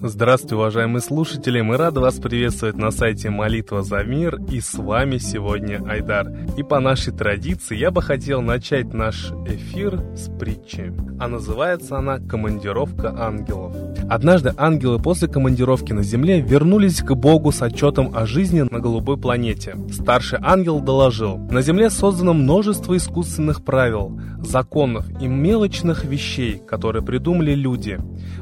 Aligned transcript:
Здравствуйте, 0.00 0.54
уважаемые 0.54 1.00
слушатели! 1.00 1.60
Мы 1.60 1.76
рады 1.76 2.00
вас 2.00 2.18
приветствовать 2.18 2.76
на 2.76 2.90
сайте 2.90 3.28
Молитва 3.30 3.82
за 3.82 4.02
мир, 4.02 4.38
и 4.50 4.60
с 4.60 4.74
вами 4.74 5.18
сегодня 5.18 5.82
Айдар. 5.86 6.28
И 6.56 6.62
по 6.62 6.80
нашей 6.80 7.12
традиции 7.12 7.76
я 7.76 7.90
бы 7.90 8.02
хотел 8.02 8.40
начать 8.40 8.94
наш 8.94 9.30
эфир 9.46 10.00
с 10.16 10.30
притчи. 10.38 10.92
А 11.20 11.28
называется 11.28 11.98
она 11.98 12.18
«Командировка 12.18 13.14
ангелов». 13.16 13.85
Однажды 14.08 14.54
ангелы 14.56 15.00
после 15.00 15.26
командировки 15.26 15.92
на 15.92 16.04
Земле 16.04 16.40
вернулись 16.40 17.00
к 17.00 17.12
Богу 17.14 17.50
с 17.50 17.60
отчетом 17.60 18.12
о 18.14 18.24
жизни 18.24 18.60
на 18.60 18.78
голубой 18.78 19.16
планете. 19.16 19.76
Старший 19.92 20.38
ангел 20.42 20.78
доложил, 20.80 21.38
на 21.38 21.60
Земле 21.60 21.90
создано 21.90 22.32
множество 22.32 22.96
искусственных 22.96 23.64
правил, 23.64 24.18
законов 24.38 25.06
и 25.20 25.26
мелочных 25.26 26.04
вещей, 26.04 26.62
которые 26.66 27.02
придумали 27.02 27.54
люди. 27.54 27.98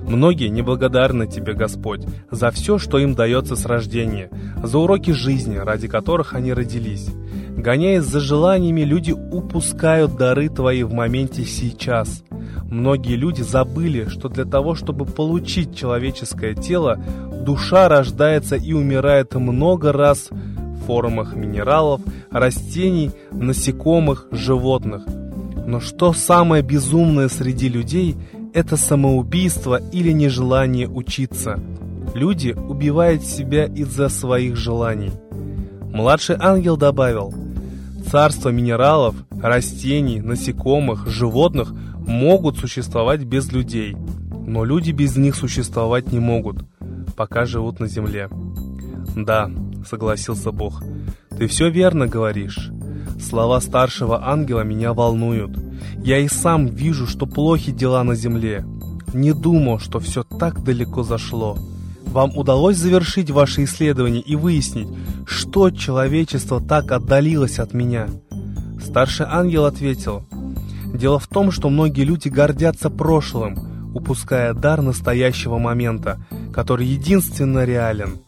Многие 0.06 0.48
неблагодарны 0.48 1.26
тебе, 1.26 1.54
Господь, 1.54 2.02
за 2.30 2.50
все, 2.50 2.78
что 2.78 2.98
им 2.98 3.14
дается 3.14 3.56
с 3.56 3.64
рождения, 3.64 4.30
за 4.62 4.78
уроки 4.78 5.12
жизни, 5.12 5.56
ради 5.56 5.88
которых 5.88 6.34
они 6.34 6.52
родились. 6.52 7.08
Гоняясь 7.56 8.04
за 8.04 8.20
желаниями, 8.20 8.82
люди 8.82 9.12
упускают 9.12 10.16
дары 10.16 10.48
Твои 10.48 10.82
в 10.82 10.92
моменте 10.92 11.44
сейчас. 11.44 12.24
Многие 12.64 13.14
люди 13.16 13.42
забыли, 13.42 14.08
что 14.08 14.28
для 14.28 14.44
того, 14.44 14.74
чтобы 14.74 15.06
получить 15.06 15.76
человеческое 15.76 16.54
тело, 16.54 16.98
душа 17.44 17.88
рождается 17.88 18.56
и 18.56 18.72
умирает 18.72 19.34
много 19.34 19.92
раз 19.92 20.28
в 20.30 20.86
формах 20.86 21.36
минералов, 21.36 22.00
растений, 22.30 23.12
насекомых, 23.30 24.26
животных. 24.32 25.04
Но 25.66 25.80
что 25.80 26.12
самое 26.12 26.62
безумное 26.62 27.28
среди 27.28 27.68
людей– 27.68 28.16
это 28.52 28.76
самоубийство 28.76 29.80
или 29.92 30.10
нежелание 30.10 30.88
учиться. 30.88 31.58
Люди 32.14 32.50
убивают 32.50 33.22
себя 33.24 33.64
из-за 33.64 34.08
своих 34.08 34.56
желаний. 34.56 35.10
Младший 35.94 36.34
ангел 36.40 36.76
добавил, 36.76 37.32
царство 38.10 38.48
минералов, 38.48 39.14
растений, 39.30 40.20
насекомых, 40.20 41.06
животных 41.06 41.72
могут 42.04 42.58
существовать 42.58 43.22
без 43.22 43.52
людей, 43.52 43.96
но 44.44 44.64
люди 44.64 44.90
без 44.90 45.16
них 45.16 45.36
существовать 45.36 46.10
не 46.10 46.18
могут, 46.18 46.64
пока 47.14 47.44
живут 47.44 47.78
на 47.78 47.86
земле. 47.86 48.28
Да, 49.14 49.48
согласился 49.88 50.50
Бог, 50.50 50.82
ты 51.38 51.46
все 51.46 51.70
верно 51.70 52.08
говоришь. 52.08 52.72
Слова 53.20 53.60
старшего 53.60 54.28
ангела 54.28 54.62
меня 54.62 54.94
волнуют. 54.94 55.56
Я 55.98 56.18
и 56.18 56.26
сам 56.26 56.66
вижу, 56.66 57.06
что 57.06 57.24
плохи 57.24 57.70
дела 57.70 58.02
на 58.02 58.16
земле. 58.16 58.66
Не 59.12 59.32
думал, 59.32 59.78
что 59.78 60.00
все 60.00 60.24
так 60.24 60.64
далеко 60.64 61.04
зашло. 61.04 61.56
Вам 62.14 62.30
удалось 62.38 62.76
завершить 62.76 63.32
ваши 63.32 63.64
исследования 63.64 64.20
и 64.20 64.36
выяснить, 64.36 64.86
что 65.26 65.70
человечество 65.70 66.60
так 66.60 66.92
отдалилось 66.92 67.58
от 67.58 67.74
меня? 67.74 68.06
Старший 68.80 69.26
ангел 69.28 69.64
ответил, 69.64 70.24
Дело 70.94 71.18
в 71.18 71.26
том, 71.26 71.50
что 71.50 71.70
многие 71.70 72.04
люди 72.04 72.28
гордятся 72.28 72.88
прошлым, 72.88 73.96
упуская 73.96 74.54
дар 74.54 74.80
настоящего 74.80 75.58
момента, 75.58 76.24
который 76.52 76.86
единственно 76.86 77.64
реален. 77.64 78.18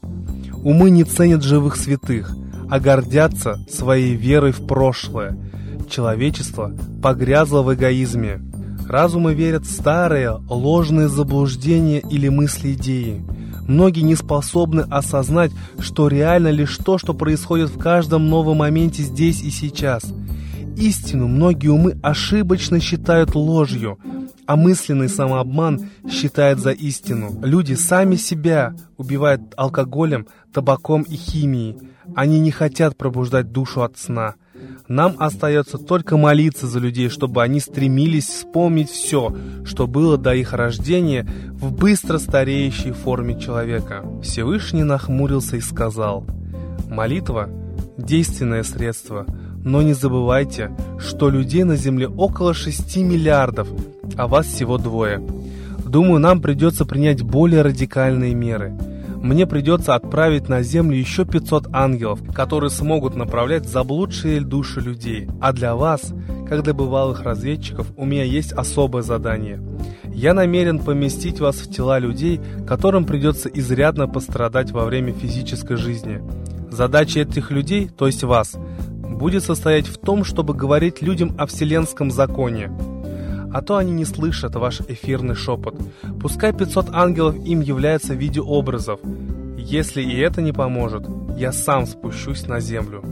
Умы 0.65 0.91
не 0.91 1.05
ценят 1.05 1.45
живых 1.45 1.77
святых, 1.77 2.37
а 2.69 2.81
гордятся 2.81 3.65
своей 3.71 4.17
верой 4.17 4.51
в 4.51 4.67
прошлое, 4.67 5.39
Человечество 5.89 6.73
погрязло 7.01 7.63
в 7.63 7.73
эгоизме. 7.73 8.41
Разумы 8.89 9.33
верят 9.33 9.65
в 9.65 9.71
старые, 9.71 10.33
ложные 10.49 11.09
заблуждения 11.09 12.01
или 12.01 12.29
мысли-идеи. 12.29 13.25
Многие 13.69 14.03
не 14.03 14.15
способны 14.15 14.83
осознать, 14.83 15.53
что 15.79 16.09
реально 16.09 16.49
лишь 16.49 16.77
то, 16.77 16.99
что 16.99 17.15
происходит 17.15 17.71
в 17.71 17.79
каждом 17.79 18.29
новом 18.29 18.59
моменте 18.59 19.03
здесь 19.03 19.43
и 19.43 19.51
сейчас. 19.51 20.05
Истину 20.77 21.27
многие 21.27 21.69
умы 21.69 21.99
ошибочно 22.03 22.81
считают 22.81 23.35
ложью, 23.35 23.99
а 24.47 24.57
мысленный 24.57 25.09
самообман 25.09 25.89
считает 26.09 26.59
за 26.59 26.71
истину. 26.71 27.41
Люди 27.43 27.75
сами 27.75 28.17
себя 28.17 28.75
убивают 28.97 29.41
алкоголем, 29.57 30.27
табаком 30.53 31.03
и 31.03 31.17
химией. 31.17 31.79
Они 32.15 32.39
не 32.39 32.51
хотят 32.51 32.97
пробуждать 32.97 33.53
душу 33.53 33.83
от 33.83 33.99
сна– 33.99 34.35
нам 34.89 35.17
остается 35.19 35.79
только 35.79 36.17
молиться 36.17 36.67
за 36.67 36.79
людей, 36.79 37.09
чтобы 37.09 37.43
они 37.43 37.61
стремились 37.61 38.27
вспомнить 38.27 38.89
все, 38.89 39.35
что 39.65 39.87
было 39.87 40.17
до 40.17 40.35
их 40.35 40.53
рождения 40.53 41.27
в 41.53 41.73
быстро 41.73 42.19
стареющей 42.19 42.93
форме 42.93 43.39
человека. 43.39 44.05
Всевышний 44.23 44.85
нахмурился 44.85 45.57
и 45.57 45.61
сказал, 45.61 46.25
«Молитва– 46.89 47.49
действенное 47.99 48.63
средство, 48.63 49.27
но 49.65 49.83
не 49.83 49.93
забывайте, 49.93 50.71
что 50.99 51.31
людей 51.31 51.65
на 51.65 51.77
Земле 51.77 52.07
около 52.09 52.55
6 52.55 52.99
миллиардов, 52.99 53.69
а 54.17 54.29
вас 54.29 54.47
всего 54.47 54.79
двое. 54.79 55.21
Думаю, 55.85 56.21
нам 56.21 56.41
придется 56.41 56.85
принять 56.85 57.23
более 57.23 57.63
радикальные 57.63 58.35
меры– 58.35 58.79
мне 59.27 59.45
придется 59.45 59.97
отправить 59.97 60.49
на 60.49 60.63
землю 60.63 60.97
еще 60.97 61.25
500 61.25 61.67
ангелов, 61.73 62.21
которые 62.33 62.71
смогут 62.71 63.17
направлять 63.17 63.69
заблудшие 63.69 64.41
души 64.41 64.81
людей. 64.81 65.29
А 65.41 65.53
для 65.53 65.75
вас, 65.75 66.15
как 66.49 66.63
для 66.63 66.73
бывалых 66.73 67.23
разведчиков, 67.23 67.89
у 67.97 68.05
меня 68.05 68.23
есть 68.23 68.53
особое 68.53 69.03
задание. 69.03 69.61
Я 70.15 70.33
намерен 70.33 70.79
поместить 70.79 71.41
вас 71.41 71.57
в 71.57 71.71
тела 71.71 71.99
людей, 71.99 72.41
которым 72.69 73.05
придется 73.05 73.49
изрядно 73.49 74.07
пострадать 74.07 74.71
во 74.71 74.85
время 74.85 75.13
физической 75.13 75.77
жизни. 75.77 76.23
Задача 76.71 77.21
этих 77.21 77.51
людей, 77.51 77.89
то 77.89 78.07
есть 78.07 78.23
вас, 78.23 78.57
будет 79.03 79.43
состоять 79.43 79.89
в 79.89 79.99
том, 79.99 80.23
чтобы 80.23 80.55
говорить 80.55 81.03
людям 81.03 81.35
о 81.37 81.47
вселенском 81.47 82.13
законе– 82.13 82.71
а 83.57 83.63
то 83.63 83.79
они 83.79 83.93
не 83.93 84.05
слышат 84.05 84.55
ваш 84.55 84.83
эфирный 84.83 85.35
шепот. 85.35 85.81
Пускай 86.21 86.53
500 86.53 86.91
ангелов 86.93 87.37
им 87.37 87.63
являются 87.63 88.13
в 88.13 88.19
виде 88.19 88.39
образов. 88.39 89.01
Если 89.57 90.03
и 90.03 90.19
это 90.19 90.43
не 90.43 90.53
поможет, 90.53 91.07
я 91.39 91.53
сам 91.53 91.87
спущусь 91.87 92.47
на 92.47 92.61
землю. 92.61 93.03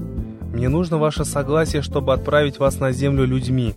Мне 0.53 0.69
нужно 0.69 0.99
ваше 0.99 1.25
согласие, 1.25 1.81
чтобы 1.81 2.13
отправить 2.13 2.59
вас 2.59 2.79
на 2.79 2.93
землю 2.93 3.25
людьми. 3.25 3.75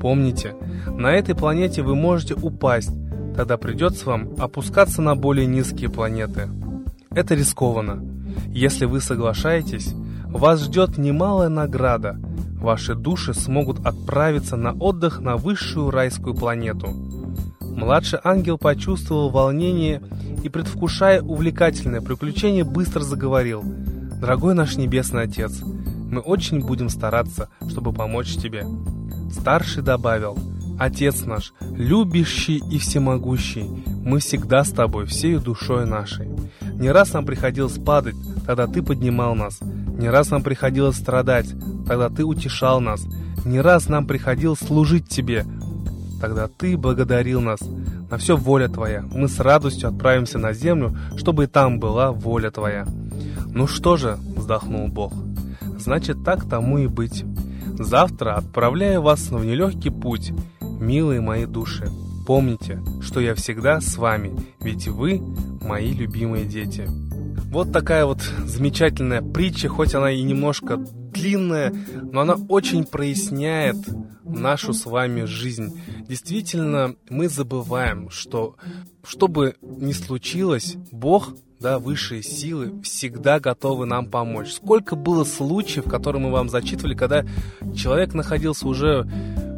Помните, 0.00 0.54
на 0.86 1.08
этой 1.08 1.34
планете 1.34 1.82
вы 1.82 1.96
можете 1.96 2.34
упасть, 2.34 2.92
тогда 3.36 3.56
придется 3.56 4.06
вам 4.06 4.36
опускаться 4.38 5.02
на 5.02 5.16
более 5.16 5.46
низкие 5.46 5.90
планеты. 5.90 6.48
Это 7.10 7.34
рискованно. 7.34 8.04
Если 8.50 8.84
вы 8.84 9.00
соглашаетесь, 9.00 9.92
вас 10.28 10.62
ждет 10.62 10.96
немалая 10.96 11.48
награда– 11.48 12.20
ваши 12.64 12.94
души 12.94 13.34
смогут 13.34 13.84
отправиться 13.86 14.56
на 14.56 14.72
отдых 14.72 15.20
на 15.20 15.36
высшую 15.36 15.90
райскую 15.90 16.34
планету. 16.34 16.88
Младший 17.60 18.18
ангел 18.24 18.58
почувствовал 18.58 19.30
волнение 19.30 20.02
и, 20.42 20.48
предвкушая 20.48 21.22
увлекательное 21.22 22.00
приключение, 22.00 22.64
быстро 22.64 23.00
заговорил. 23.00 23.62
«Дорогой 24.20 24.54
наш 24.54 24.76
Небесный 24.76 25.22
Отец, 25.22 25.60
мы 25.62 26.20
очень 26.20 26.64
будем 26.64 26.88
стараться, 26.88 27.50
чтобы 27.68 27.92
помочь 27.92 28.36
тебе». 28.36 28.66
Старший 29.30 29.82
добавил, 29.82 30.38
«Отец 30.78 31.24
наш, 31.24 31.52
любящий 31.60 32.62
и 32.70 32.78
всемогущий, 32.78 33.68
мы 33.86 34.20
всегда 34.20 34.64
с 34.64 34.70
тобой, 34.70 35.06
всею 35.06 35.40
душой 35.40 35.86
нашей. 35.86 36.28
Не 36.74 36.90
раз 36.90 37.12
нам 37.12 37.26
приходилось 37.26 37.78
падать, 37.78 38.16
тогда 38.46 38.66
ты 38.66 38.82
поднимал 38.82 39.34
нас. 39.34 39.60
Не 39.98 40.10
раз 40.10 40.30
нам 40.30 40.42
приходилось 40.42 40.96
страдать, 40.96 41.48
тогда 41.86 42.08
ты 42.10 42.24
утешал 42.24 42.80
нас. 42.80 43.06
Не 43.44 43.60
раз 43.60 43.88
нам 43.88 44.06
приходилось 44.06 44.58
служить 44.58 45.08
тебе, 45.08 45.44
тогда 46.20 46.48
ты 46.48 46.76
благодарил 46.76 47.40
нас. 47.40 47.60
На 48.10 48.18
все 48.18 48.36
воля 48.36 48.68
твоя. 48.68 49.02
Мы 49.02 49.28
с 49.28 49.40
радостью 49.40 49.88
отправимся 49.88 50.38
на 50.38 50.52
землю, 50.52 50.96
чтобы 51.16 51.44
и 51.44 51.46
там 51.46 51.78
была 51.78 52.12
воля 52.12 52.50
твоя. 52.50 52.86
Ну 53.48 53.66
что 53.66 53.96
же, 53.96 54.18
вздохнул 54.36 54.88
Бог, 54.88 55.12
значит 55.78 56.24
так 56.24 56.48
тому 56.48 56.78
и 56.78 56.86
быть. 56.86 57.24
Завтра 57.78 58.34
отправляю 58.34 59.02
вас 59.02 59.30
в 59.30 59.44
нелегкий 59.44 59.90
путь, 59.90 60.32
милые 60.60 61.20
мои 61.20 61.46
души. 61.46 61.88
Помните, 62.26 62.80
что 63.00 63.20
я 63.20 63.34
всегда 63.34 63.80
с 63.80 63.96
вами, 63.96 64.34
ведь 64.60 64.88
вы 64.88 65.20
мои 65.60 65.92
любимые 65.92 66.46
дети. 66.46 66.88
Вот 67.54 67.70
такая 67.70 68.04
вот 68.04 68.20
замечательная 68.20 69.22
притча, 69.22 69.68
хоть 69.68 69.94
она 69.94 70.10
и 70.10 70.20
немножко 70.22 70.76
длинная, 70.76 71.72
но 72.10 72.22
она 72.22 72.34
очень 72.48 72.84
проясняет 72.84 73.76
нашу 74.24 74.72
с 74.72 74.86
вами 74.86 75.22
жизнь. 75.22 75.80
Действительно, 76.08 76.96
мы 77.08 77.28
забываем, 77.28 78.10
что 78.10 78.56
что 79.06 79.28
бы 79.28 79.54
ни 79.62 79.92
случилось, 79.92 80.74
Бог 80.90 81.32
да, 81.60 81.78
высшие 81.78 82.24
силы 82.24 82.82
всегда 82.82 83.38
готовы 83.38 83.86
нам 83.86 84.10
помочь. 84.10 84.52
Сколько 84.52 84.96
было 84.96 85.22
случаев, 85.22 85.84
которые 85.84 86.20
мы 86.20 86.32
вам 86.32 86.48
зачитывали, 86.48 86.94
когда 86.94 87.24
человек 87.74 88.14
находился 88.14 88.66
уже 88.66 89.08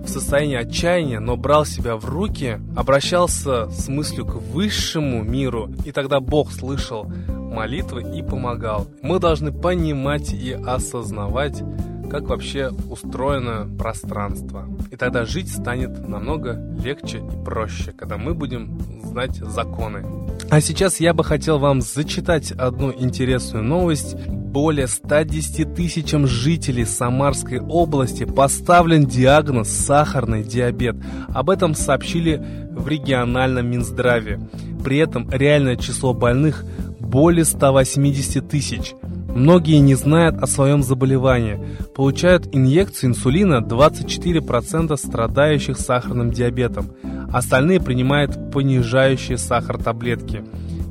в 0.06 0.11
состоянии 0.11 0.56
отчаяния, 0.56 1.20
но 1.20 1.37
брал 1.37 1.64
себя 1.64 1.97
в 1.97 2.05
руки, 2.05 2.58
обращался 2.76 3.69
с 3.70 3.88
мыслью 3.88 4.25
к 4.25 4.35
высшему 4.35 5.23
миру, 5.23 5.70
и 5.85 5.93
тогда 5.93 6.20
Бог 6.20 6.53
слышал 6.53 7.11
молитвы 7.29 8.03
и 8.17 8.23
помогал. 8.23 8.87
Мы 9.03 9.19
должны 9.19 9.53
понимать 9.53 10.32
и 10.32 10.53
осознавать, 10.53 11.62
как 12.11 12.29
вообще 12.29 12.70
устроено 12.88 13.69
пространство. 13.79 14.69
И 14.91 14.97
тогда 14.97 15.25
жить 15.25 15.50
станет 15.50 16.06
намного 16.09 16.52
легче 16.82 17.19
и 17.19 17.44
проще, 17.44 17.93
когда 17.93 18.17
мы 18.17 18.35
будем 18.35 18.81
знать 19.02 19.37
законы. 19.37 20.05
А 20.50 20.61
сейчас 20.61 21.00
я 21.00 21.14
бы 21.14 21.25
хотел 21.25 21.59
вам 21.59 21.81
зачитать 21.81 22.52
одну 22.52 22.93
интересную 22.93 23.64
новость. 23.64 24.17
Более 24.56 24.87
110 24.87 25.75
тысячам 25.75 26.26
жителей 26.26 26.87
Самарской 26.87 27.61
области 27.61 28.25
поставлен 28.25 29.05
диагноз 29.05 29.69
сахарный 29.69 30.44
диабет. 30.44 30.97
Об 31.29 31.50
этом 31.50 31.75
сообщили 31.75 32.43
в 32.70 32.88
региональном 32.88 33.67
Минздраве. 33.67 34.41
При 34.82 34.97
этом 34.97 35.31
реальное 35.31 35.76
число 35.76 36.14
больных 36.14 36.64
более 36.99 37.44
180 37.44 38.49
тысяч. 38.49 38.94
Многие 39.29 39.76
не 39.81 39.94
знают 39.94 40.43
о 40.43 40.47
своем 40.47 40.82
заболевании. 40.82 41.61
Получают 41.94 42.49
инъекцию 42.52 43.11
инсулина 43.11 43.56
24% 43.61 44.97
страдающих 44.97 45.76
сахарным 45.76 46.31
диабетом. 46.31 46.93
Остальные 47.31 47.82
принимают 47.82 48.50
понижающие 48.52 49.37
сахар 49.37 49.76
таблетки. 49.76 50.43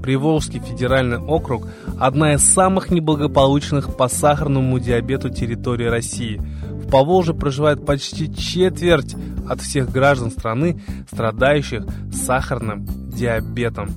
Приволжский 0.06 0.60
федеральный 0.60 1.18
округ– 1.18 1.68
одна 2.00 2.36
из 2.36 2.42
самых 2.42 2.92
неблагополучных 2.92 3.98
по 3.98 4.08
сахарному 4.08 4.78
диабету 4.78 5.32
территории 5.32 5.86
России. 5.86 6.38
В 6.38 6.92
Поволжье 6.92 7.34
проживает 7.34 7.88
почти 7.88 8.32
четверть 8.32 9.16
от 9.50 9.62
всех 9.62 9.92
граждан 9.92 10.30
страны, 10.30 10.80
страдающих 11.12 11.88
сахарным 12.14 12.86
диабетом. 12.86 13.96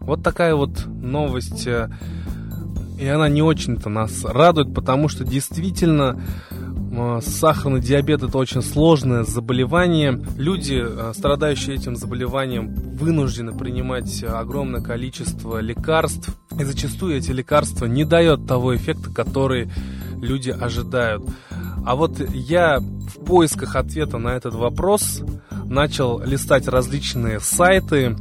Вот 0.00 0.22
такая 0.22 0.54
вот 0.54 0.86
новость 0.86 1.66
э, 1.66 1.90
и 2.98 3.06
она 3.06 3.28
не 3.28 3.42
очень-то 3.42 3.90
нас 3.90 4.24
радует, 4.24 4.74
потому 4.74 5.08
что 5.08 5.24
действительно 5.24 6.18
сахарный 7.20 7.80
диабет 7.80 8.22
это 8.22 8.36
очень 8.38 8.62
сложное 8.62 9.24
заболевание. 9.24 10.20
Люди, 10.36 10.82
э, 10.84 11.12
страдающие 11.14 11.76
этим 11.76 11.96
заболеванием, 11.96 12.74
вынуждены 12.74 13.52
принимать 13.56 14.22
огромное 14.24 14.80
количество 14.80 15.58
лекарств. 15.58 16.30
И 16.58 16.64
зачастую 16.64 17.16
эти 17.16 17.30
лекарства 17.30 17.86
не 17.86 18.04
дают 18.04 18.46
того 18.46 18.76
эффекта, 18.76 19.10
который 19.10 19.70
люди 20.20 20.50
ожидают. 20.50 21.24
А 21.86 21.96
вот 21.96 22.18
я 22.32 22.80
в 22.80 23.24
поисках 23.24 23.76
ответа 23.76 24.18
на 24.18 24.30
этот 24.30 24.54
вопрос 24.54 25.22
начал 25.66 26.20
листать 26.24 26.66
различные 26.66 27.40
сайты. 27.40 28.16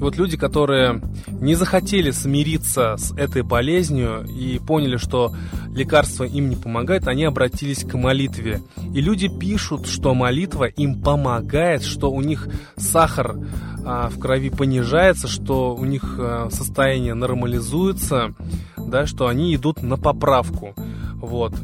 Вот 0.00 0.16
люди, 0.16 0.38
которые 0.38 1.02
не 1.28 1.54
захотели 1.54 2.10
смириться 2.10 2.96
с 2.96 3.12
этой 3.12 3.42
болезнью 3.42 4.24
и 4.24 4.58
поняли, 4.58 4.96
что 4.96 5.34
лекарства 5.74 6.24
им 6.24 6.48
не 6.48 6.56
помогают, 6.56 7.06
они 7.06 7.24
обратились 7.24 7.84
к 7.84 7.94
молитве. 7.94 8.62
И 8.94 9.00
люди 9.02 9.28
пишут, 9.28 9.86
что 9.86 10.14
молитва 10.14 10.64
им 10.64 11.02
помогает, 11.02 11.82
что 11.82 12.10
у 12.10 12.22
них 12.22 12.48
сахар 12.76 13.36
а, 13.84 14.08
в 14.08 14.18
крови 14.18 14.48
понижается, 14.48 15.28
что 15.28 15.74
у 15.74 15.84
них 15.84 16.16
а, 16.18 16.48
состояние 16.50 17.12
нормализуется, 17.12 18.34
да, 18.78 19.06
что 19.06 19.26
они 19.26 19.54
идут 19.54 19.82
на 19.82 19.98
поправку. 19.98 20.74
Вот. 21.16 21.54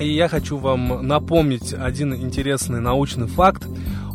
И 0.00 0.12
я 0.12 0.28
хочу 0.28 0.56
вам 0.56 1.06
напомнить 1.06 1.72
один 1.72 2.14
интересный 2.14 2.80
научный 2.80 3.28
факт. 3.28 3.66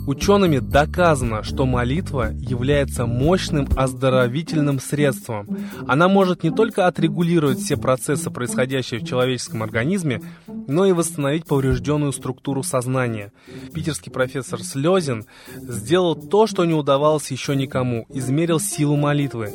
Учеными 0.10 0.58
доказано, 0.58 1.44
что 1.44 1.68
молитва 1.68 2.32
является 2.34 3.06
мощным 3.06 3.70
оздоровительным 3.76 4.80
средством. 4.80 5.48
Она 5.88 6.08
может 6.08 6.42
не 6.42 6.50
только 6.50 6.88
отрегулировать 6.88 7.60
все 7.60 7.78
процессы, 7.78 8.32
происходящие 8.32 9.02
в 9.02 9.06
человеческом 9.08 9.62
организме, 9.62 10.20
но 10.48 10.88
и 10.88 10.94
восстановить 10.94 11.46
поврежденную 11.46 12.12
структуру 12.12 12.64
сознания. 12.64 13.32
Питерский 13.72 14.12
профессор 14.12 14.64
Слезин 14.64 15.26
сделал 15.56 16.16
то, 16.16 16.48
что 16.48 16.66
не 16.66 16.74
удавалось 16.74 17.30
еще 17.30 17.56
никому, 17.56 18.08
измерил 18.10 18.60
силу 18.60 18.96
молитвы. 18.96 19.54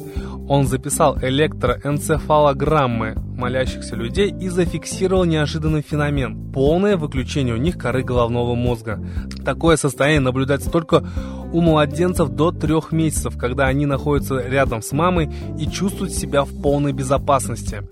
Он 0.48 0.68
записал 0.68 1.18
электроэнцефалограммы 1.20 3.16
молящихся 3.36 3.96
людей 3.96 4.32
и 4.32 4.48
зафиксировал 4.48 5.24
неожиданный 5.24 5.82
феномен– 5.82 6.52
полное 6.54 6.96
выключение 6.96 7.54
у 7.54 7.58
них 7.58 7.76
коры 7.76 8.04
головного 8.04 8.54
мозга. 8.54 9.04
Такое 9.44 9.76
состояние 9.76 10.20
наблюдается 10.20 10.44
наблюдается 10.44 10.70
только 10.70 11.05
у 11.52 11.61
младенцев 11.61 12.29
до 12.31 12.50
трех 12.50 12.93
месяцев, 12.93 13.38
когда 13.38 13.67
они 13.67 13.87
находятся 13.87 14.41
рядом 14.46 14.82
с 14.82 14.93
мамой 14.93 15.32
и 15.58 15.67
чувствуют 15.67 16.12
себя 16.12 16.44
в 16.44 16.61
полной 16.61 16.93
безопасности. 16.93 17.82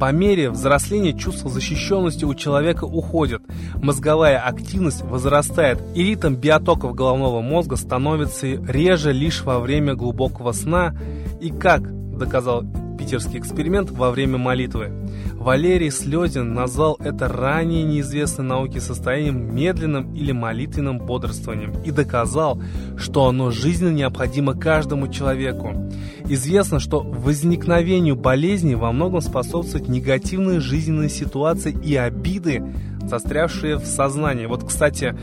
По 0.00 0.10
мере 0.10 0.50
взросления 0.50 1.12
чувство 1.12 1.48
защищенности 1.48 2.24
у 2.24 2.34
человека 2.34 2.84
уходит, 2.84 3.42
мозговая 3.76 4.40
активность 4.40 5.02
возрастает, 5.02 5.78
и 5.94 6.02
ритм 6.02 6.34
биотоков 6.34 6.94
головного 6.94 7.40
мозга 7.40 7.76
становится 7.76 8.46
реже 8.46 9.12
лишь 9.12 9.42
во 9.42 9.60
время 9.60 9.94
глубокого 9.94 10.52
сна 10.52 10.96
и, 11.40 11.50
как 11.50 11.82
доказал 12.18 12.64
питерский 13.02 13.40
эксперимент, 13.40 13.90
во 13.90 14.12
время 14.12 14.38
молитвы. 14.38 14.92
Валерий 15.34 15.90
Слезин 15.90 16.54
назвал 16.54 16.96
это 17.00 17.26
ранее 17.26 17.82
неизвестной 17.82 18.44
науке 18.44 18.80
состоянием 18.80 19.52
медленным 19.52 20.14
или 20.14 20.30
молитвенным 20.30 20.98
бодрствованием 20.98 21.72
и 21.82 21.90
доказал, 21.90 22.62
что 22.96 23.26
оно 23.26 23.50
жизненно 23.50 23.92
необходимо 23.92 24.54
каждому 24.54 25.08
человеку. 25.08 25.90
Известно, 26.26 26.78
что 26.78 27.00
возникновению 27.00 28.14
болезни 28.14 28.74
во 28.74 28.92
многом 28.92 29.20
способствуют 29.20 29.88
негативные 29.88 30.60
жизненные 30.60 31.08
ситуации 31.08 31.76
и 31.82 31.96
обиды, 31.96 32.62
застрявшие 33.04 33.78
в 33.78 33.84
сознании. 33.84 34.46
Вот, 34.46 34.64
кстати, 34.64 35.16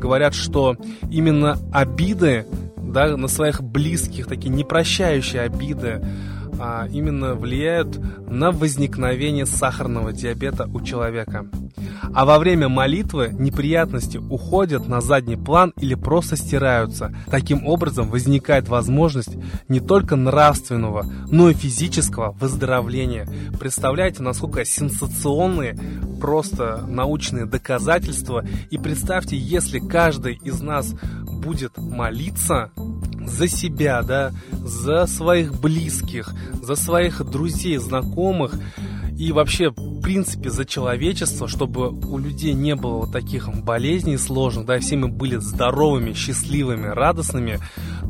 говорят, 0.00 0.34
что 0.34 0.76
именно 1.08 1.58
обиды 1.72 2.44
да, 2.76 3.16
на 3.16 3.28
своих 3.28 3.62
близких, 3.62 4.26
такие 4.26 4.50
непрощающие 4.50 5.42
обиды, 5.42 6.02
а 6.60 6.86
именно 6.92 7.34
влияют 7.34 7.98
на 8.28 8.52
возникновение 8.52 9.46
сахарного 9.46 10.12
диабета 10.12 10.68
у 10.72 10.80
человека. 10.82 11.46
А 12.12 12.24
во 12.24 12.38
время 12.38 12.68
молитвы 12.68 13.30
неприятности 13.32 14.18
уходят 14.18 14.86
на 14.86 15.00
задний 15.00 15.36
план 15.36 15.72
или 15.78 15.94
просто 15.94 16.36
стираются. 16.36 17.14
Таким 17.30 17.66
образом 17.66 18.10
возникает 18.10 18.68
возможность 18.68 19.36
не 19.68 19.80
только 19.80 20.16
нравственного, 20.16 21.04
но 21.28 21.48
и 21.48 21.54
физического 21.54 22.32
выздоровления. 22.32 23.26
Представляете, 23.58 24.22
насколько 24.22 24.64
сенсационные 24.64 25.78
просто 26.20 26.84
научные 26.86 27.46
доказательства. 27.46 28.44
И 28.70 28.78
представьте, 28.78 29.36
если 29.36 29.78
каждый 29.78 30.34
из 30.34 30.60
нас 30.60 30.94
будет 31.40 31.76
молиться 31.78 32.70
за 33.26 33.48
себя, 33.48 34.02
да, 34.02 34.32
за 34.52 35.06
своих 35.06 35.58
близких, 35.60 36.34
за 36.62 36.76
своих 36.76 37.24
друзей, 37.24 37.78
знакомых 37.78 38.54
и 39.20 39.32
вообще, 39.32 39.68
в 39.68 40.00
принципе, 40.00 40.48
за 40.48 40.64
человечество, 40.64 41.46
чтобы 41.46 41.90
у 41.90 42.16
людей 42.16 42.54
не 42.54 42.74
было 42.74 43.00
вот 43.00 43.12
таких 43.12 43.50
болезней 43.62 44.16
сложных, 44.16 44.64
да, 44.64 44.78
и 44.78 44.80
все 44.80 44.96
мы 44.96 45.08
были 45.08 45.36
здоровыми, 45.36 46.14
счастливыми, 46.14 46.86
радостными, 46.86 47.58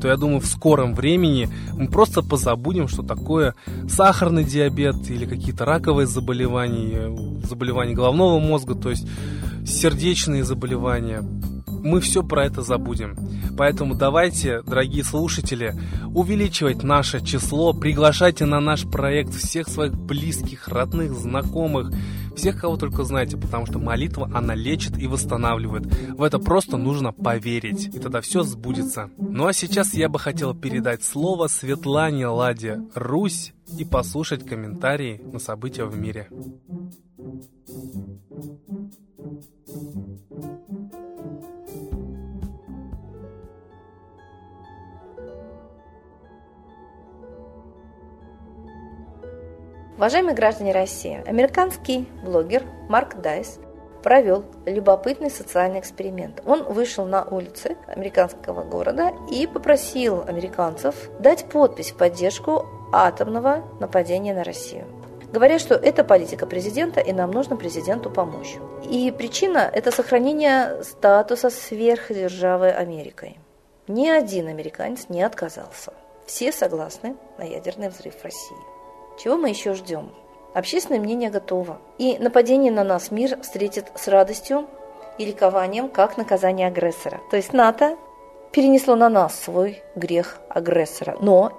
то 0.01 0.07
я 0.07 0.17
думаю, 0.17 0.41
в 0.41 0.47
скором 0.47 0.95
времени 0.95 1.49
мы 1.75 1.89
просто 1.89 2.23
позабудем, 2.23 2.87
что 2.87 3.03
такое 3.03 3.57
сахарный 3.89 4.45
диабет 4.45 5.11
или 5.11 5.27
какие-то 5.27 5.65
раковые 5.65 6.07
заболевания, 6.07 7.11
заболевания 7.43 7.95
головного 7.95 8.39
мозга, 8.39 8.77
то 8.77 8.91
есть 8.91 9.07
сердечные 9.67 10.45
заболевания 10.45 11.25
мы 11.83 12.01
все 12.01 12.23
про 12.23 12.47
это 12.47 12.63
забудем. 12.63 13.17
Поэтому 13.57 13.95
давайте, 13.95 14.63
дорогие 14.63 15.05
слушатели, 15.05 15.75
увеличивать 16.15 16.83
наше 16.83 17.25
число, 17.25 17.73
приглашайте 17.73 18.47
на 18.47 18.61
наш 18.61 18.85
проект 18.85 19.35
всех 19.35 19.69
своих 19.69 19.95
близких, 19.95 20.69
родных, 20.69 21.13
знакомых, 21.13 21.93
всех, 22.37 22.61
кого 22.61 22.77
только 22.77 23.05
знаете, 23.05 23.37
потому 23.37 23.67
что 23.67 23.79
молитва, 23.79 24.31
она 24.33 24.55
лечит 24.55 24.99
и 24.99 25.07
восстанавливает. 25.07 25.87
В 26.17 26.23
это 26.23 26.39
просто 26.39 26.77
нужно 26.77 27.13
поверить, 27.13 27.95
и 27.95 27.99
тогда 27.99 28.21
все 28.21 28.43
сбудется. 28.43 29.11
Ну 29.19 29.47
а 29.47 29.53
сейчас 29.53 29.95
я 29.95 30.09
бы 30.09 30.19
хотел 30.19 30.55
передать 30.55 31.05
слово 31.05 31.49
Светлане 31.49 32.27
Ладе 32.27 32.81
Русь 32.95 33.53
и 33.79 33.85
послушать 33.85 34.47
комментарии 34.47 35.21
на 35.33 35.39
события 35.39 35.85
в 35.85 35.99
мире. 35.99 36.29
Уважаемые 50.01 50.35
граждане 50.35 50.73
России, 50.73 51.23
американский 51.27 52.09
блогер 52.25 52.65
Марк 52.89 53.17
Дайс 53.17 53.59
провел 54.03 54.47
любопытный 54.65 55.29
социальный 55.29 55.79
эксперимент. 55.79 56.41
Он 56.47 56.63
вышел 56.63 57.05
на 57.05 57.23
улицы 57.23 57.77
американского 57.87 58.65
города 58.65 59.13
и 59.31 59.47
попросил 59.47 60.25
американцев 60.27 60.95
дать 61.19 61.45
подпись 61.51 61.91
в 61.91 61.97
поддержку 61.99 62.65
атомного 62.95 63.63
нападения 63.79 64.33
на 64.33 64.43
Россию. 64.43 64.87
Говоря, 65.35 65.59
что 65.59 65.75
это 65.75 66.03
политика 66.03 66.47
президента, 66.47 67.01
и 67.01 67.13
нам 67.13 67.31
нужно 67.31 67.57
президенту 67.57 68.09
помочь. 68.09 68.57
И 68.91 69.11
причина– 69.11 69.71
это 69.75 69.91
сохранение 69.91 70.83
статуса 70.83 71.51
сверхдержавы 71.51 72.71
Америкой. 72.71 73.39
Ни 73.87 74.09
один 74.09 74.49
американец 74.49 75.11
не 75.11 75.23
отказался. 75.23 75.93
Все 76.25 76.53
согласны 76.53 77.17
на 77.37 77.43
ядерный 77.43 77.91
взрыв 77.91 78.15
в 78.15 78.25
России. 78.25 78.70
Чего 79.23 79.37
мы 79.37 79.51
еще 79.51 79.75
ждем? 79.75 80.13
Общественное 80.55 80.99
мнение 80.99 81.29
готово. 81.29 81.79
И 81.99 82.17
нападение 82.19 82.73
на 82.73 82.85
нас 82.85 83.11
мир 83.11 83.39
встретит 83.43 83.93
с 83.95 84.09
радостью 84.09 84.67
и 85.19 85.27
ликованием, 85.27 85.91
как 85.91 86.17
наказание 86.17 86.69
агрессора. 86.69 87.21
То 87.31 87.37
есть 87.37 87.53
НАТО 87.53 87.99
перенесло 88.51 88.97
на 88.97 89.11
нас 89.11 89.39
свой 89.39 89.83
грех 89.95 90.39
агрессора. 90.49 91.19
Но 91.21 91.53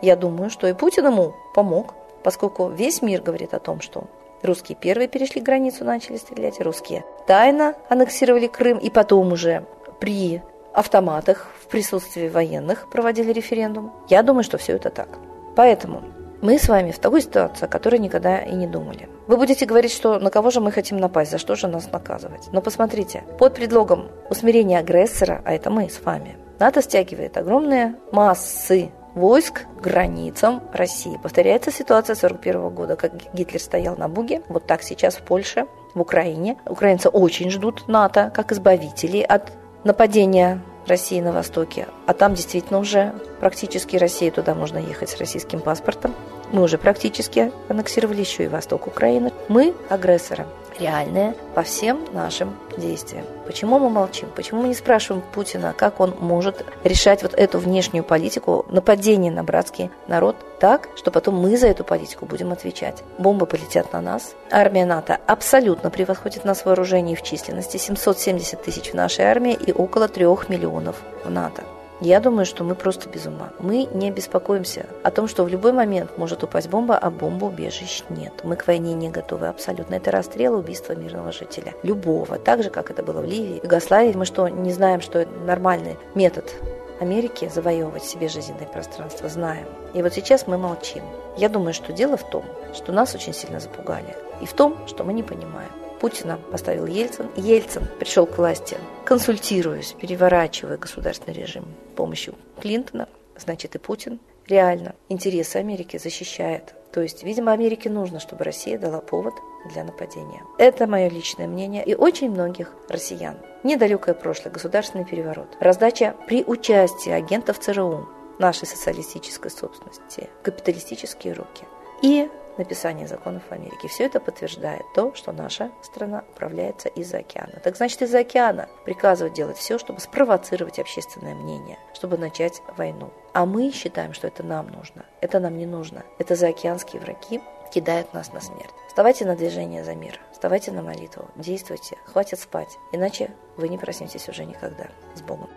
я 0.00 0.14
думаю, 0.14 0.48
что 0.48 0.68
и 0.68 0.74
Путин 0.74 1.06
ему 1.06 1.34
помог, 1.56 1.94
поскольку 2.22 2.68
весь 2.68 3.02
мир 3.02 3.20
говорит 3.20 3.52
о 3.52 3.58
том, 3.58 3.80
что 3.80 4.04
русские 4.44 4.78
первые 4.80 5.08
перешли 5.08 5.40
границу, 5.40 5.84
начали 5.84 6.18
стрелять, 6.18 6.60
русские 6.60 7.04
тайно 7.26 7.74
аннексировали 7.88 8.46
Крым, 8.46 8.78
и 8.78 8.90
потом 8.90 9.32
уже 9.32 9.66
при 9.98 10.40
автоматах 10.72 11.48
в 11.62 11.66
присутствии 11.66 12.28
военных 12.28 12.88
проводили 12.90 13.32
референдум. 13.32 13.92
Я 14.08 14.22
думаю, 14.22 14.44
что 14.44 14.56
все 14.56 14.76
это 14.76 14.90
так. 14.90 15.18
Поэтому 15.56 16.21
мы 16.42 16.58
с 16.58 16.68
вами 16.68 16.90
в 16.90 16.98
такой 16.98 17.22
ситуации, 17.22 17.66
о 17.66 17.68
которой 17.68 18.00
никогда 18.00 18.40
и 18.40 18.54
не 18.54 18.66
думали. 18.66 19.08
Вы 19.28 19.36
будете 19.36 19.64
говорить, 19.64 19.92
что 19.92 20.18
на 20.18 20.28
кого 20.30 20.50
же 20.50 20.60
мы 20.60 20.72
хотим 20.72 20.98
напасть, 20.98 21.30
за 21.30 21.38
что 21.38 21.54
же 21.54 21.68
нас 21.68 21.90
наказывать. 21.90 22.48
Но 22.52 22.60
посмотрите, 22.60 23.22
под 23.38 23.54
предлогом 23.54 24.08
усмирения 24.28 24.80
агрессора, 24.80 25.40
а 25.44 25.54
это 25.54 25.70
мы 25.70 25.88
с 25.88 26.02
вами, 26.02 26.36
НАТО 26.58 26.82
стягивает 26.82 27.36
огромные 27.36 27.94
массы 28.10 28.90
войск 29.14 29.66
к 29.78 29.80
границам 29.80 30.62
России. 30.72 31.18
Повторяется 31.22 31.70
ситуация 31.70 32.14
1941 32.14 32.74
года, 32.74 32.96
как 32.96 33.12
Гитлер 33.32 33.60
стоял 33.60 33.96
на 33.96 34.08
Буге, 34.08 34.42
вот 34.48 34.66
так 34.66 34.82
сейчас 34.82 35.14
в 35.14 35.22
Польше, 35.22 35.66
в 35.94 36.00
Украине. 36.00 36.56
Украинцы 36.66 37.08
очень 37.08 37.50
ждут 37.50 37.86
НАТО 37.86 38.32
как 38.34 38.50
избавителей 38.50 39.22
от 39.22 39.52
нападения 39.84 40.60
России 40.86 41.20
на 41.20 41.32
Востоке. 41.32 41.88
А 42.06 42.12
там 42.12 42.34
действительно 42.34 42.78
уже 42.78 43.14
практически 43.40 43.96
Россия, 43.96 44.30
туда 44.30 44.54
можно 44.54 44.78
ехать 44.78 45.10
с 45.10 45.18
российским 45.18 45.60
паспортом. 45.60 46.14
Мы 46.52 46.62
уже 46.62 46.78
практически 46.78 47.52
аннексировали 47.68 48.20
еще 48.20 48.44
и 48.44 48.48
восток 48.48 48.86
Украины. 48.86 49.32
Мы 49.48 49.74
агрессоры 49.88 50.46
реальные 50.82 51.34
по 51.54 51.62
всем 51.62 52.04
нашим 52.12 52.56
действиям. 52.76 53.24
Почему 53.46 53.78
мы 53.78 53.88
молчим? 53.88 54.28
Почему 54.34 54.62
мы 54.62 54.68
не 54.68 54.74
спрашиваем 54.74 55.22
Путина, 55.32 55.74
как 55.76 56.00
он 56.00 56.14
может 56.20 56.64
решать 56.84 57.22
вот 57.22 57.34
эту 57.34 57.58
внешнюю 57.58 58.04
политику 58.04 58.66
нападения 58.68 59.30
на 59.30 59.44
братский 59.44 59.90
народ 60.08 60.36
так, 60.60 60.88
что 60.96 61.10
потом 61.10 61.36
мы 61.36 61.56
за 61.56 61.68
эту 61.68 61.84
политику 61.84 62.26
будем 62.26 62.52
отвечать? 62.52 63.02
Бомбы 63.18 63.46
полетят 63.46 63.92
на 63.92 64.00
нас. 64.00 64.34
Армия 64.50 64.84
НАТО 64.84 65.18
абсолютно 65.26 65.90
превосходит 65.90 66.44
нас 66.44 66.62
в 66.62 66.66
вооружении 66.66 67.14
в 67.14 67.22
численности. 67.22 67.76
770 67.76 68.62
тысяч 68.62 68.90
в 68.90 68.94
нашей 68.94 69.24
армии 69.24 69.54
и 69.54 69.72
около 69.72 70.08
3 70.08 70.24
миллионов 70.48 70.96
в 71.24 71.30
НАТО. 71.30 71.62
Я 72.04 72.18
думаю, 72.18 72.46
что 72.46 72.64
мы 72.64 72.74
просто 72.74 73.08
без 73.08 73.26
ума. 73.26 73.52
Мы 73.60 73.84
не 73.84 74.10
беспокоимся 74.10 74.86
о 75.04 75.12
том, 75.12 75.28
что 75.28 75.44
в 75.44 75.48
любой 75.48 75.72
момент 75.72 76.18
может 76.18 76.42
упасть 76.42 76.68
бомба, 76.68 76.98
а 76.98 77.10
бомбу 77.10 77.46
убежищ 77.46 78.02
нет. 78.08 78.32
Мы 78.42 78.56
к 78.56 78.66
войне 78.66 78.92
не 78.94 79.08
готовы 79.08 79.46
абсолютно. 79.46 79.94
Это 79.94 80.10
расстрел, 80.10 80.58
убийство 80.58 80.94
мирного 80.94 81.30
жителя. 81.30 81.74
Любого. 81.84 82.38
Так 82.38 82.64
же, 82.64 82.70
как 82.70 82.90
это 82.90 83.04
было 83.04 83.20
в 83.20 83.24
Ливии, 83.24 83.60
в 83.60 83.64
Югославии. 83.64 84.14
Мы 84.14 84.24
что, 84.24 84.48
не 84.48 84.72
знаем, 84.72 85.00
что 85.00 85.24
нормальный 85.46 85.96
метод 86.16 86.52
Америки 87.00 87.48
завоевывать 87.54 88.02
себе 88.02 88.28
жизненное 88.28 88.66
пространство, 88.66 89.28
знаем. 89.28 89.68
И 89.94 90.02
вот 90.02 90.12
сейчас 90.12 90.48
мы 90.48 90.58
молчим. 90.58 91.04
Я 91.36 91.48
думаю, 91.48 91.72
что 91.72 91.92
дело 91.92 92.16
в 92.16 92.28
том, 92.28 92.44
что 92.74 92.90
нас 92.90 93.14
очень 93.14 93.32
сильно 93.32 93.60
запугали. 93.60 94.16
И 94.40 94.46
в 94.46 94.54
том, 94.54 94.76
что 94.88 95.04
мы 95.04 95.12
не 95.12 95.22
понимаем. 95.22 95.70
Путина 96.02 96.36
поставил 96.50 96.86
Ельцин. 96.86 97.30
Ельцин 97.36 97.86
пришел 98.00 98.26
к 98.26 98.36
власти, 98.36 98.76
консультируясь, 99.04 99.92
переворачивая 99.92 100.76
государственный 100.76 101.32
режим 101.32 101.64
помощью 101.94 102.34
Клинтона, 102.60 103.08
значит 103.38 103.76
и 103.76 103.78
Путин 103.78 104.18
реально 104.48 104.96
интересы 105.08 105.58
Америки 105.58 105.98
защищает. 105.98 106.74
То 106.92 107.02
есть, 107.02 107.22
видимо, 107.22 107.52
Америке 107.52 107.88
нужно, 107.88 108.18
чтобы 108.18 108.42
Россия 108.42 108.80
дала 108.80 109.00
повод 109.00 109.34
для 109.72 109.84
нападения. 109.84 110.42
Это 110.58 110.88
мое 110.88 111.08
личное 111.08 111.46
мнение 111.46 111.84
и 111.84 111.94
очень 111.94 112.32
многих 112.32 112.74
россиян. 112.88 113.36
Недалекое 113.62 114.16
прошлое, 114.16 114.52
государственный 114.52 115.04
переворот, 115.04 115.56
раздача 115.60 116.16
при 116.26 116.42
участии 116.42 117.12
агентов 117.12 117.60
ЦРУ 117.60 118.08
нашей 118.40 118.66
социалистической 118.66 119.52
собственности, 119.52 120.28
капиталистические 120.42 121.34
руки 121.34 121.64
и 122.02 122.28
написания 122.58 123.06
законов 123.06 123.42
в 123.48 123.52
Америке. 123.52 123.88
Все 123.88 124.04
это 124.04 124.20
подтверждает 124.20 124.82
то, 124.94 125.14
что 125.14 125.32
наша 125.32 125.70
страна 125.82 126.24
управляется 126.34 126.88
из-за 126.88 127.18
океана. 127.18 127.60
Так 127.62 127.76
значит, 127.76 128.02
из-за 128.02 128.20
океана 128.20 128.68
приказывают 128.84 129.34
делать 129.34 129.56
все, 129.56 129.78
чтобы 129.78 130.00
спровоцировать 130.00 130.78
общественное 130.78 131.34
мнение, 131.34 131.78
чтобы 131.94 132.18
начать 132.18 132.62
войну. 132.76 133.10
А 133.32 133.46
мы 133.46 133.70
считаем, 133.70 134.12
что 134.12 134.26
это 134.26 134.42
нам 134.42 134.68
нужно. 134.68 135.04
Это 135.20 135.40
нам 135.40 135.56
не 135.56 135.66
нужно. 135.66 136.02
Это 136.18 136.36
заокеанские 136.36 137.00
враги 137.00 137.40
кидают 137.72 138.12
нас 138.12 138.32
на 138.32 138.40
смерть. 138.40 138.74
Вставайте 138.88 139.24
на 139.24 139.34
движение 139.34 139.82
за 139.84 139.94
мир, 139.94 140.20
вставайте 140.30 140.70
на 140.72 140.82
молитву, 140.82 141.30
действуйте, 141.36 141.96
хватит 142.04 142.38
спать, 142.38 142.76
иначе 142.92 143.30
вы 143.56 143.68
не 143.68 143.78
проснетесь 143.78 144.28
уже 144.28 144.44
никогда. 144.44 144.88
С 145.14 145.22
Богом. 145.22 145.48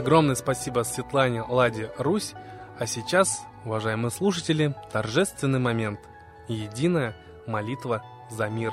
Огромное 0.00 0.34
спасибо 0.34 0.82
Светлане 0.82 1.42
Ладе 1.42 1.92
Русь. 1.98 2.32
А 2.78 2.86
сейчас, 2.86 3.42
уважаемые 3.66 4.10
слушатели, 4.10 4.74
торжественный 4.90 5.58
момент. 5.58 6.00
Единая 6.48 7.14
молитва 7.46 8.02
за 8.30 8.48
мир. 8.48 8.72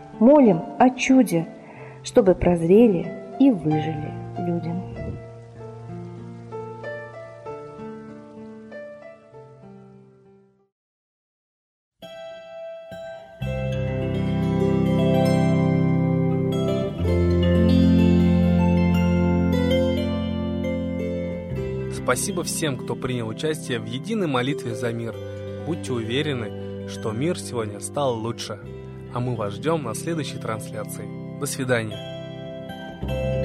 молим 0.21 0.61
о 0.79 0.89
чуде. 0.91 1.47
чтобы 2.03 2.33
прозрели 2.33 3.05
и 3.39 3.51
выжили 3.51 4.11
людям. 4.39 4.81
Спасибо 21.93 22.43
всем, 22.43 22.77
кто 22.77 22.95
принял 22.95 23.27
участие 23.27 23.79
в 23.79 23.85
единой 23.85 24.27
молитве 24.27 24.75
за 24.75 24.91
мир. 24.91 25.15
Будьте 25.65 25.93
уверены, 25.93 26.89
что 26.89 27.11
мир 27.11 27.39
сегодня 27.39 27.79
стал 27.79 28.15
лучше. 28.15 28.59
А 29.13 29.19
мы 29.19 29.35
вас 29.35 29.53
ждем 29.53 29.83
на 29.83 29.93
следующей 29.93 30.37
трансляции. 30.37 31.07
До 31.39 31.45
свидания. 31.45 33.40